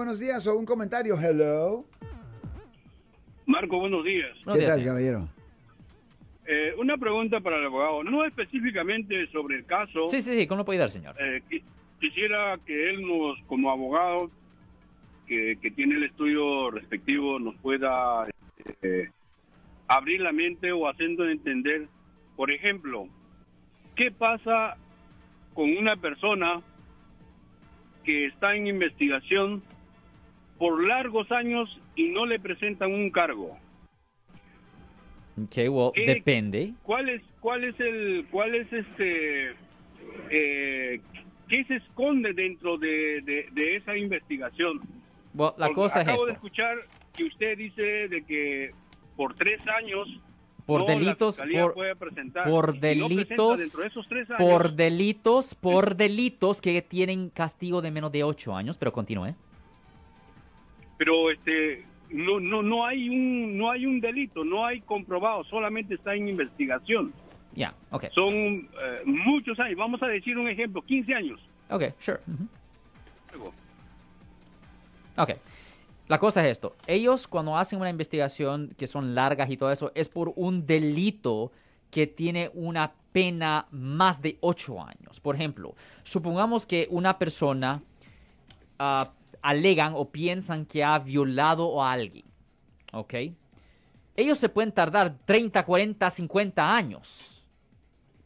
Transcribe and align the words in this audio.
Buenos 0.00 0.18
días 0.18 0.46
o 0.46 0.56
un 0.56 0.64
comentario. 0.64 1.14
Hello. 1.20 1.84
Marco, 3.44 3.78
buenos 3.80 4.02
días. 4.02 4.30
Buenos 4.46 4.54
¿Qué 4.54 4.60
días, 4.60 4.70
tal, 4.70 4.78
señor. 4.78 4.94
caballero? 4.94 5.28
Eh, 6.46 6.74
una 6.78 6.96
pregunta 6.96 7.38
para 7.40 7.58
el 7.58 7.66
abogado, 7.66 8.02
no 8.04 8.24
específicamente 8.24 9.26
sobre 9.30 9.56
el 9.56 9.66
caso. 9.66 10.08
Sí, 10.08 10.22
sí, 10.22 10.34
sí, 10.40 10.46
¿cómo 10.46 10.60
lo 10.60 10.64
puede 10.64 10.78
dar, 10.78 10.90
señor? 10.90 11.14
Eh, 11.20 11.42
qui- 11.50 11.62
quisiera 12.00 12.56
que 12.64 12.88
él 12.88 13.02
nos, 13.06 13.38
como 13.46 13.70
abogado 13.70 14.30
que, 15.26 15.58
que 15.60 15.70
tiene 15.70 15.96
el 15.96 16.04
estudio 16.04 16.70
respectivo, 16.70 17.38
nos 17.38 17.54
pueda 17.56 18.26
eh, 18.80 19.10
abrir 19.86 20.22
la 20.22 20.32
mente 20.32 20.72
o 20.72 20.88
haciendo 20.88 21.28
entender, 21.28 21.88
por 22.36 22.50
ejemplo, 22.50 23.06
¿qué 23.96 24.10
pasa 24.10 24.78
con 25.52 25.76
una 25.76 25.96
persona 25.96 26.62
que 28.02 28.24
está 28.28 28.56
en 28.56 28.66
investigación 28.66 29.62
por 30.60 30.86
largos 30.86 31.32
años 31.32 31.74
y 31.96 32.10
no 32.10 32.26
le 32.26 32.38
presentan 32.38 32.92
un 32.92 33.10
cargo? 33.10 33.56
Ok, 35.42 35.56
well, 35.70 35.90
¿Qué- 35.94 36.04
depende. 36.04 36.74
¿Cuál 36.82 37.08
es, 37.08 37.22
cuál 37.40 37.64
es 37.64 37.80
el, 37.80 38.26
cuál 38.30 38.54
es 38.54 38.70
este, 38.70 39.52
eh, 40.30 41.00
qué 41.48 41.64
se 41.64 41.76
esconde 41.76 42.34
dentro 42.34 42.76
de, 42.76 43.22
de- 43.22 43.48
de 43.52 43.76
esa 43.76 43.96
investigación? 43.96 44.80
Well, 45.32 45.52
la 45.56 45.68
Porque 45.68 45.74
cosa 45.80 46.02
es 46.02 46.08
acabo 46.08 46.26
de 46.26 46.32
escuchar 46.34 46.76
que 47.16 47.24
usted 47.24 47.56
dice 47.56 48.08
de 48.08 48.22
que 48.26 48.70
por 49.16 49.34
tres 49.36 49.60
años 49.66 50.08
Por 50.66 50.80
no, 50.82 50.86
delitos, 50.88 51.36
por, 51.38 51.74
no 51.74 51.82
delitos, 52.74 53.58
dentro 53.60 53.80
de 53.80 53.86
esos 53.88 54.06
tres 54.08 54.30
años, 54.30 54.38
por 54.46 54.72
delitos, 54.72 55.54
por 55.54 55.96
delitos 55.96 56.60
que 56.60 56.82
tienen 56.82 57.30
castigo 57.30 57.80
de 57.80 57.90
menos 57.90 58.12
de 58.12 58.24
ocho 58.24 58.54
años, 58.54 58.76
pero 58.76 58.92
continúe. 58.92 59.34
Pero 61.00 61.30
este 61.30 61.82
no 62.10 62.38
no 62.38 62.62
no 62.62 62.84
hay 62.84 63.08
un 63.08 63.56
no 63.56 63.70
hay 63.70 63.86
un 63.86 64.02
delito, 64.02 64.44
no 64.44 64.66
hay 64.66 64.82
comprobado, 64.82 65.44
solamente 65.44 65.94
está 65.94 66.14
en 66.14 66.28
investigación. 66.28 67.10
Ya, 67.54 67.74
ok, 67.90 68.04
Son 68.14 68.34
eh, 68.34 68.68
muchos 69.06 69.58
años, 69.58 69.78
vamos 69.78 70.02
a 70.02 70.08
decir 70.08 70.36
un 70.36 70.46
ejemplo, 70.46 70.82
15 70.82 71.14
años. 71.14 71.40
ok, 71.70 71.84
sure. 71.98 72.18
ujú. 72.26 72.46
Luego, 73.32 73.54
Ok. 75.16 75.30
La 76.08 76.18
cosa 76.18 76.44
es 76.44 76.52
esto. 76.52 76.76
Ellos 76.86 77.26
cuando 77.28 77.56
hacen 77.56 77.80
una 77.80 77.88
investigación 77.88 78.74
que 78.76 78.86
son 78.86 79.14
largas 79.14 79.48
y 79.48 79.56
todo 79.56 79.70
eso 79.72 79.92
es 79.94 80.08
por 80.08 80.32
un 80.36 80.66
delito 80.66 81.50
que 81.90 82.06
tiene 82.08 82.50
una 82.52 82.92
pena 83.12 83.66
más 83.70 84.20
de 84.20 84.36
ocho 84.40 84.82
años. 84.82 85.18
Por 85.20 85.34
ejemplo, 85.36 85.74
supongamos 86.02 86.66
que 86.66 86.88
una 86.90 87.16
persona 87.18 87.80
ah, 88.78 89.12
alegan 89.42 89.92
o 89.96 90.10
piensan 90.10 90.66
que 90.66 90.84
ha 90.84 90.98
violado 90.98 91.82
a 91.82 91.92
alguien. 91.92 92.24
¿Ok? 92.92 93.14
Ellos 94.16 94.38
se 94.38 94.48
pueden 94.48 94.72
tardar 94.72 95.16
30, 95.24 95.64
40, 95.64 96.10
50 96.10 96.76
años 96.76 97.44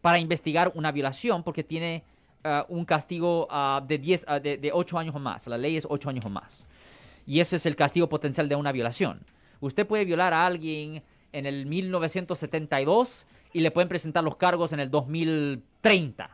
para 0.00 0.18
investigar 0.18 0.72
una 0.74 0.90
violación 0.92 1.42
porque 1.42 1.62
tiene 1.62 2.02
ah, 2.42 2.66
un 2.68 2.84
castigo 2.84 3.46
ah, 3.50 3.82
de, 3.86 3.98
10, 3.98 4.24
ah, 4.28 4.40
de, 4.40 4.56
de 4.56 4.72
8 4.72 4.98
años 4.98 5.14
o 5.14 5.18
más. 5.18 5.46
La 5.46 5.58
ley 5.58 5.76
es 5.76 5.86
8 5.88 6.10
años 6.10 6.24
o 6.24 6.30
más. 6.30 6.66
Y 7.26 7.40
ese 7.40 7.56
es 7.56 7.66
el 7.66 7.76
castigo 7.76 8.08
potencial 8.08 8.48
de 8.48 8.56
una 8.56 8.72
violación. 8.72 9.24
Usted 9.60 9.86
puede 9.86 10.04
violar 10.04 10.34
a 10.34 10.44
alguien 10.44 11.02
en 11.32 11.46
el 11.46 11.66
1972 11.66 13.26
y 13.52 13.60
le 13.60 13.70
pueden 13.70 13.88
presentar 13.88 14.24
los 14.24 14.36
cargos 14.36 14.72
en 14.72 14.80
el 14.80 14.90
2030. 14.90 16.30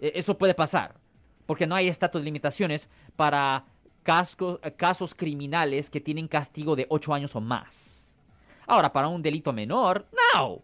E- 0.00 0.12
Eso 0.14 0.36
puede 0.36 0.54
pasar, 0.54 0.94
porque 1.46 1.66
no 1.66 1.74
hay 1.74 1.88
estatus 1.88 2.20
de 2.20 2.24
limitaciones 2.26 2.90
para 3.16 3.64
eh, 4.06 4.72
casos 4.76 5.14
criminales 5.14 5.90
que 5.90 6.00
tienen 6.00 6.28
castigo 6.28 6.76
de 6.76 6.86
8 6.88 7.14
años 7.14 7.34
o 7.34 7.40
más. 7.40 7.94
Ahora, 8.66 8.92
para 8.92 9.08
un 9.08 9.22
delito 9.22 9.52
menor, 9.52 10.06
no, 10.34 10.62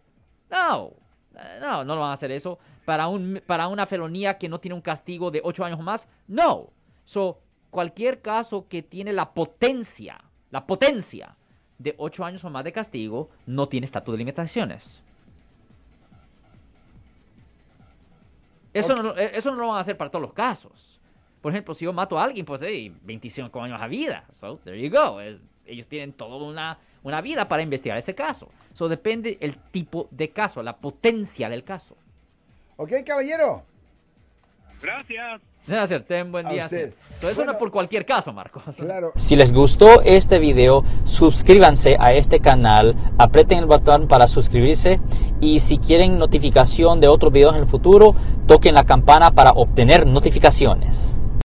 no, 0.49 0.93
eh, 1.35 1.59
no, 1.61 1.83
no 1.83 1.95
lo 1.95 2.01
van 2.01 2.11
a 2.11 2.13
hacer 2.13 2.31
eso. 2.31 2.59
Para, 2.85 3.07
un, 3.07 3.41
para 3.45 3.67
una 3.67 3.85
felonía 3.85 4.37
que 4.37 4.49
no 4.49 4.59
tiene 4.59 4.75
un 4.75 4.81
castigo 4.81 5.31
de 5.31 5.41
8 5.43 5.65
años 5.65 5.79
o 5.79 5.83
más, 5.83 6.07
no. 6.27 6.69
So, 7.05 7.39
cualquier 7.69 8.21
caso 8.21 8.67
que 8.67 8.81
tiene 8.81 9.13
la 9.13 9.33
potencia, 9.33 10.23
la 10.49 10.65
potencia 10.65 11.35
de 11.77 11.95
8 11.97 12.25
años 12.25 12.43
o 12.43 12.49
más 12.49 12.63
de 12.63 12.71
castigo, 12.71 13.29
no 13.45 13.67
tiene 13.67 13.85
estatus 13.85 14.13
de 14.13 14.17
limitaciones. 14.17 15.03
Eso, 18.73 18.95
no, 18.95 19.17
eh, 19.17 19.31
eso 19.33 19.51
no 19.51 19.57
lo 19.57 19.67
van 19.67 19.77
a 19.77 19.81
hacer 19.81 19.97
para 19.97 20.09
todos 20.09 20.21
los 20.21 20.33
casos. 20.33 21.00
Por 21.41 21.51
ejemplo, 21.51 21.73
si 21.73 21.85
yo 21.85 21.93
mato 21.93 22.19
a 22.19 22.23
alguien, 22.23 22.45
pues 22.45 22.61
hey, 22.63 22.93
25 23.03 23.61
años 23.61 23.81
a 23.81 23.87
vida. 23.87 24.25
So, 24.39 24.57
there 24.63 24.79
you 24.79 24.89
go. 24.95 25.19
Es- 25.19 25.43
ellos 25.65 25.87
tienen 25.87 26.13
toda 26.13 26.37
una, 26.45 26.77
una 27.03 27.21
vida 27.21 27.47
para 27.47 27.61
investigar 27.63 27.97
ese 27.97 28.13
caso. 28.13 28.49
So, 28.73 28.87
depende 28.89 29.37
el 29.41 29.55
tipo 29.71 30.07
de 30.11 30.29
caso, 30.29 30.61
la 30.61 30.77
potencia 30.77 31.49
del 31.49 31.63
caso. 31.63 31.95
Ok, 32.77 32.91
caballero. 33.05 33.63
Gracias. 34.81 35.41
Hacer, 35.69 36.03
ten 36.03 36.31
buen 36.31 36.47
A 36.47 36.49
día. 36.51 36.65
usted. 36.65 36.89
sí. 36.89 36.95
So, 37.21 37.29
eso 37.29 37.41
no 37.41 37.45
Bueno. 37.45 37.51
es 37.51 37.57
por 37.59 37.71
cualquier 37.71 38.03
caso, 38.05 38.33
Marcos. 38.33 38.63
Claro. 38.77 39.13
Si 39.15 39.35
les 39.35 39.53
gustó 39.53 40.01
este 40.01 40.39
video, 40.39 40.83
suscríbanse 41.03 41.95
a 41.99 42.13
este 42.13 42.39
canal, 42.39 42.95
aprieten 43.19 43.59
el 43.59 43.65
botón 43.67 44.07
para 44.07 44.25
suscribirse 44.25 44.99
y 45.39 45.59
si 45.59 45.77
quieren 45.77 46.17
notificación 46.17 46.99
de 46.99 47.07
otros 47.07 47.31
videos 47.31 47.55
en 47.55 47.61
el 47.61 47.67
futuro, 47.67 48.15
toquen 48.47 48.73
la 48.73 48.83
campana 48.85 49.31
para 49.31 49.51
obtener 49.51 50.07
notificaciones. 50.07 51.20